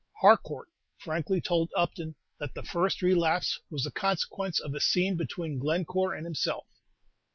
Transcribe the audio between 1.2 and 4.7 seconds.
told Upton that the first relapse was the consequence